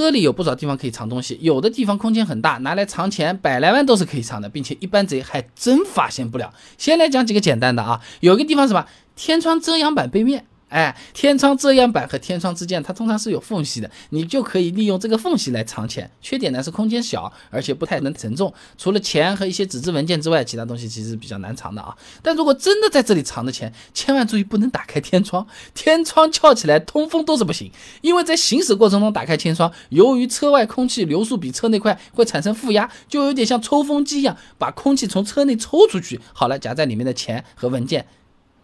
[0.00, 6.54] 车里有不少地方可以藏东西，有的地方空间很大，拿来藏钱百来万都是可以藏的，并且一般贼还真发现不了。
[6.78, 10.46] 先来讲几个简单的啊，有个地方什么天窗遮阳板背面。
[10.70, 16.08] 哎，天窗遮阳板和天窗之间，它通常是有缝隙的，你就可以利用这个缝隙来藏钱。
[16.22, 18.54] 缺点呢是空间小，而且不太能承重。
[18.78, 21.94] 除了钱和一些纸质文件之外，其他东西其实比较难藏的啊。
[22.22, 36.20] 但如果真的在这里藏的钱，千万注意不能打开天窗，天窗翘起来通风都是不行，因为在行驶过程中打开天窗，由于车外空气流速比车内快，会产生负压，就有点像抽风机一样，把空气从车内抽出去。
[36.32, 38.06] 好了，夹在里面的钱和文件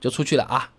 [0.00, 0.70] 就出去了啊。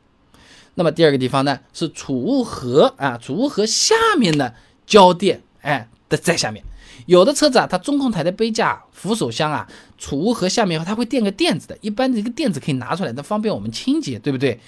[0.78, 4.54] 那么第二个地方呢，是储物盒啊，储物盒下面的
[4.86, 6.64] 胶垫，哎的在下面。
[7.08, 14.60] 有的车子啊，它中控台的杯架、扶手箱啊，储物盒下面它会垫个垫子的，一般的一个垫子可以拿出来，那方便我们清洁，对不对？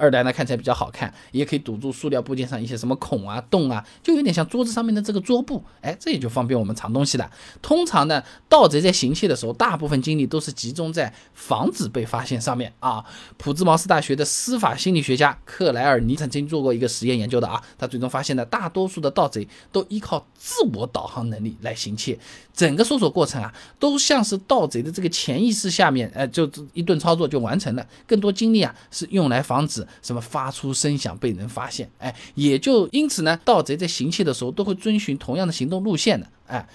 [0.00, 7.30] 二代呢看起来比较好看，也可以堵住塑料部件上一些什么孔啊、洞啊，就有点像桌子上面的这个桌布，哎，这也就方便我们藏东西了。
[7.60, 13.04] 通常呢，盗贼在行窃的时候，大部分精力都是集中在防止被发现上面啊。
[13.36, 22.18] 普兹茅斯大学的司法心理学家克莱尔尼曾经做过一个实验研究的啊，他最终发现呢，大多数的盗贼都依靠自我导航能力来行窃，
[22.54, 29.86] 整个搜索过程啊，都像是盗贼的这个潜意识下面，哎，就一顿操作就完成了，更多精力啊是用来防止。
[30.02, 31.90] 什么发出声响被人发现？
[31.98, 36.68] 哎，也就因此呢，盗贼在行窃的时候都会遵循同样的行动路线的，哎。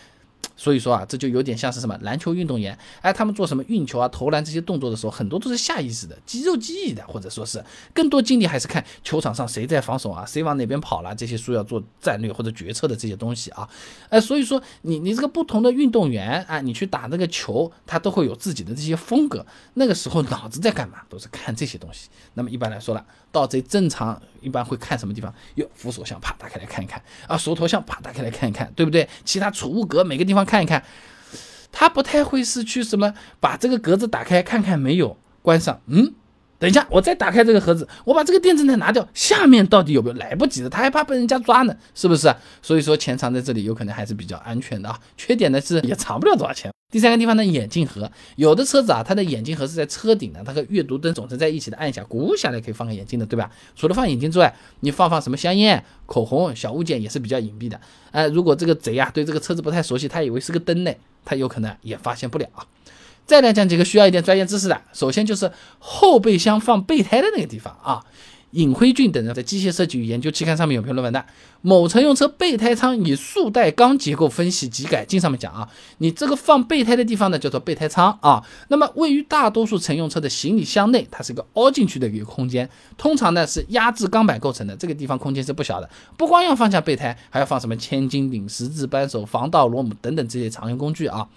[0.56, 13.68] 所以说啊，这就有点像是什么篮球运动员，哎，他们做什么运球啊、投篮这些动作的时候，很多都是下意识的、肌肉记忆的，或者说是更多精力还是看球场上谁在防守啊、谁往哪边跑了，这些需要做战略或者决策的这些东西啊，
[14.10, 19.46] 哎，所以说你你这个不同的运动员啊，你去打那个球，他都会有自己的这些风格。
[19.74, 21.00] 那个时候脑子在干嘛？
[21.10, 22.08] 都是看这些东西。
[22.36, 25.34] 那么一般来说了，盗贼正常一般会看什么地方？
[25.56, 29.08] 哟，扶手箱啪打开来看一看啊，手头箱啪打开来看一看，对不对？
[29.26, 30.35] 其他储物格每个地方。
[30.36, 30.84] 方看一看，
[31.72, 36.14] 他不太会是去什么把这个格子打开看看没有关上，嗯，
[36.66, 40.16] 等一下我再打开这个盒子，我把这个电子再拿掉，下面到底有没有？
[40.16, 42.34] 来不及的，他还怕被人家抓呢，是不是？
[42.60, 45.00] 所以说钱藏在这里有可能还是比较安全的啊。
[45.16, 46.72] 缺点呢是也藏不了多少钱。
[46.92, 53.52] 第三个地方呢，眼镜盒，有的车子啊，它的眼镜盒是在车顶的，它和阅读灯总成在一起的，按一下鼓下来可以放个眼镜的，对吧？
[53.76, 57.80] 除了放眼镜之外，你放放什么香烟、口红、小物件也是比较隐蔽的。
[58.10, 60.92] 哎，如果这个贼啊对这个车子不太熟悉，他以为是个灯呢，
[61.24, 62.48] 他有可能也发现不了。
[63.26, 68.04] 再来讲几个需要一点专业知识的，首先就是后备箱放备胎的那个地方啊。
[68.52, 71.26] 尹辉俊等人在《机械设计与研究》期刊上面有篇论文的，
[71.62, 91.28] 某乘用车备胎舱以塑带钢结构分析及改进上面讲啊，你这个放备胎的地方呢叫做备胎舱啊，那么位于大多数乘用车的行李箱内，它是一个凹进去的一个空间，通常呢是压制钢板构成的，这个地方空间是不小的，不光要放下备胎，还要放什么千斤顶、十字扳手、防盗螺母等等这些常用工具啊。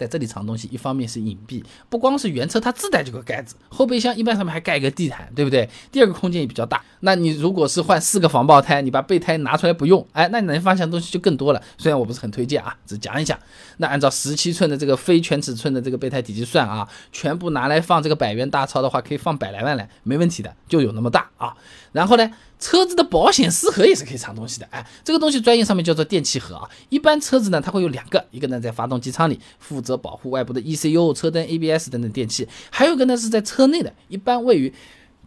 [0.00, 5.68] 在这里藏东西，一方面是隐蔽，不光是原车它自带这个盖子，后备箱一般上面还盖一个地毯，对不对？
[5.92, 6.82] 第二个空间也比较大。
[7.00, 11.62] 那你如果是换四个防爆胎，你把备胎拿出来不用，哎，那你能放下东西就更多了。
[11.76, 13.38] 虽然我不是很推荐啊，只讲一讲。
[13.76, 21.54] 那按照十七寸的这个非全尺寸的这个备胎体积算啊，全部拿来放这个百元大钞的话，可以放百来万来，没问题的，就有那么大啊。
[21.92, 22.30] 然后呢？
[22.60, 26.68] 车子的保险丝盒也是可以藏东西的，哎，这个东西专业上面叫做电气盒啊。
[26.90, 34.72] 一般车子呢，它会有两个，一个呢在发动机舱里，负责保护外部的 ECU、车灯、ABS 等等电器；还有一个呢是在车内的，一般位于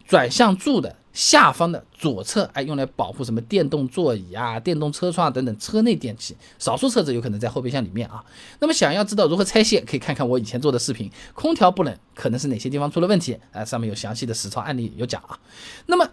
[0.06, 6.36] 转向柱的下方的左侧，哎，用来保护什么电动座椅啊、电动车窗等等车内电器。
[6.60, 8.24] 少数车子有可能在后备箱里面啊。
[8.60, 13.36] 那么想要知道如何拆卸，可以看看我以前做的视频，空调不冷可能是哪些地方出了问题？
[13.50, 15.36] 啊，上面有详细的实操案例有讲啊。
[15.86, 16.08] 那么。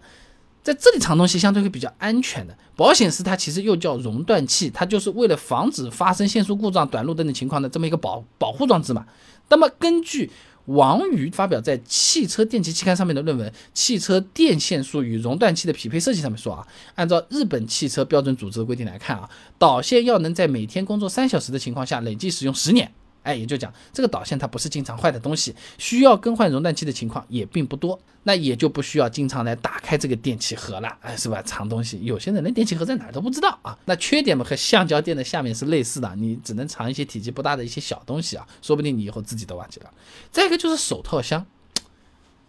[0.64, 9.06] 在这里藏东西相对会比较安全的，保险丝它其实又叫熔断器，它就是为了防止发生线束故障、短路等等情况的这么一个保保护装置嘛。
[9.50, 10.30] 那么根据
[10.66, 22.92] 王宇发表在《汽车电气期刊》上面的论文《汽车电线束与熔断器的匹配设计》上面说啊，按照日本汽车标准组织的规定来看啊，导线要能在每天工作三小时的情况下累计使用十年。
[23.24, 31.42] 哎，也就讲这个导线它不是经常坏的东西，需要更换熔断器的情况也并不多，那也就不需要经常来打开这个电器盒了，哎，是吧？
[31.44, 33.78] 藏东西，有些人连电器盒在哪儿都不知道啊。
[33.86, 39.92] 那缺点嘛，和橡胶垫的下面是类似的，你只能藏一些体积不大的一些小东西啊，说不定你以后自己都忘记了。
[40.32, 41.46] 再一个就是手套箱，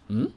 [0.07, 0.31] 嗯，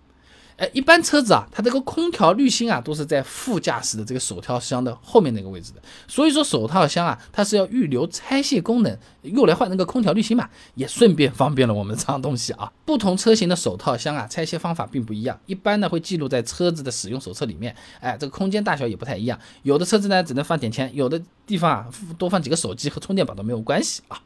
[0.56, 5.82] 哎，一般车子啊，它这个空调滤芯啊，都是在副驾驶的这个手套箱的后面那个位置的。
[6.08, 12.72] 所以说手套箱啊，它是要预留拆卸功能，用来换那个空调滤芯嘛，也顺便方便了我们藏东西啊。
[12.86, 17.76] 不同车型的手套箱啊，拆卸方法并不一样，一般呢会记录在车子的使用手册里面。
[18.00, 21.86] 哎，这个空间大小也不太一样，有的车子呢只能放点钱，有的地方啊
[22.16, 24.18] 多放几个手机和充电宝都没有关系啊。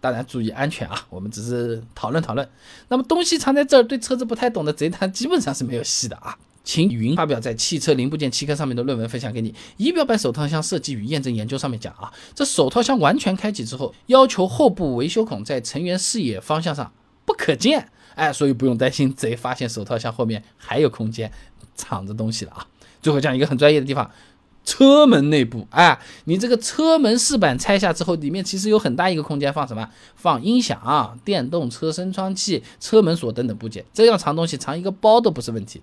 [0.00, 1.06] 当然注意安全啊！
[1.10, 2.48] 我们只是讨论讨论。
[2.88, 6.36] 那么东西藏在这儿，对车子不太懂的贼他基本上是没有戏的啊！
[6.64, 9.54] 请云发表在《汽车零部件期刊》上面的论文分享给你。
[9.76, 16.92] 仪表板手套箱设计与验证研究上面讲啊，这手套箱完全开启之后，要求后部维修孔在成员视野方向上
[17.24, 21.30] 不可见，哎，所以不用担心贼发现手套箱后面还有空间
[21.74, 22.66] 藏着东西了啊！
[23.02, 24.10] 最后讲一个很专业的地方。
[24.64, 29.88] 车门内部，哎，你这个车门饰板拆下之后，里面其实有很大一个空间，放什么？
[30.14, 33.84] 放音响、电动车升窗器、车门锁等等部件。
[33.92, 35.80] 这样藏东西，藏一个包都不是问题。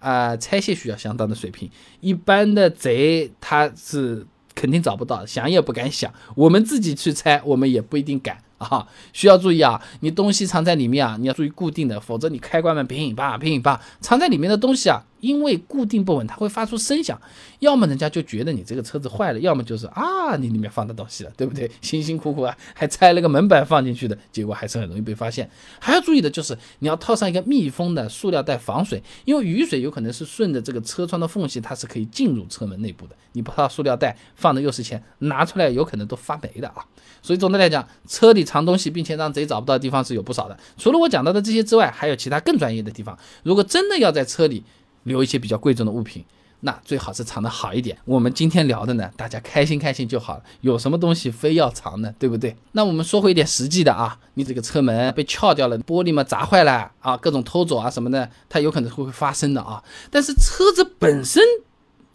[0.00, 1.70] 啊，拆卸需要相当的水平，
[2.00, 6.12] 一般的贼他是肯定找不到，想也不敢想。
[6.34, 8.38] 我们自己去拆，我们也不一定敢。
[8.58, 9.80] 啊，需要注意啊！
[10.00, 17.20] 你东西藏在里面啊，你要注意固定的，否则你开关门乒乓乒乓，藏在里面的东西啊，因为固定不稳，它会发出声响。
[17.60, 21.70] 要么人家就觉得你这个车子坏了，要么就是啊，你里面放的东西了，对不对？
[21.82, 25.50] 辛辛苦苦啊，还拆了个门板放进去的，结果还是很容易被发现。
[25.80, 33.16] 还要注意的就是，你要套上一个密封的塑料袋防水，因为雨水有可能是顺着这个车窗的缝隙，它是可以进入车门内部的。
[33.32, 36.84] 你不套塑料袋，放的又是钱，拿出来有可能都发霉的啊。
[37.20, 40.56] 所以总的来讲，车里藏东西并且让贼找不到的地方是有不少的。
[40.76, 43.18] 除了我讲到的这些之外，还有其他更专业的地方。
[43.42, 44.62] 如果真的要在车里
[45.04, 46.24] 留一些比较贵重的物品，
[46.60, 47.96] 那最好是藏得好一点。
[48.04, 50.42] 我们今天聊的呢，大家开心开心就好了。
[50.60, 52.12] 有什么东西非要藏呢？
[52.18, 52.56] 对不对？
[52.72, 59.82] 那我们说回一点实际的啊，你这个车门被撬掉了，玻璃嘛砸坏了啊，各种偷走啊什么的，它有可能会会发生的啊。
[60.10, 61.42] 但是车子本身。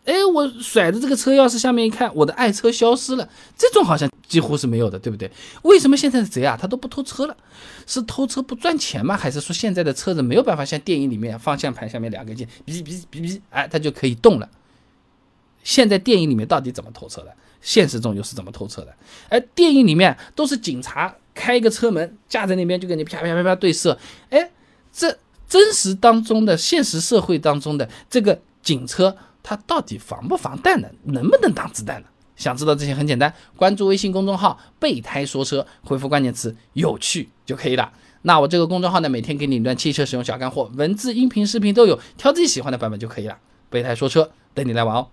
[0.05, 3.29] 哎，我甩着这个车钥匙，下面一看，我的爱车消失了。
[3.57, 5.31] 这种好像几乎是没有的，对不对？
[5.61, 7.37] 为什么现在的贼啊，他都不偷车了？
[7.87, 9.15] 是偷车不赚钱吗？
[9.15, 14.49] 还是说现在的车子没有办法像电影里面方向盘下面两个键，哔哔哔哔，哎，它就可以动了？
[15.63, 17.33] 现在电影里面到底怎么偷车的？
[17.61, 18.93] 现实中又是怎么偷车的？
[19.29, 23.97] 哎，电影里面都是警察开一个车门架在那边，就跟你啪啪啪啪对射。
[24.29, 24.51] 哎，
[24.91, 25.17] 这
[25.47, 29.15] 真实当中的现实社会当中的这个警车。
[29.43, 30.87] 它到底防不防弹呢？
[31.03, 32.07] 能不能挡子弹呢？
[32.35, 37.93] 想知道这些很简单，关注微信公众号“备胎说车”，回复关键词“有趣”就可以了。
[38.23, 43.37] 那我这个公众号呢，每天给你一段汽车使用小干货，文字、音频、视频都有，挑自己喜欢的版本就可以了。
[43.69, 45.09] 备胎说车，等你来玩哦。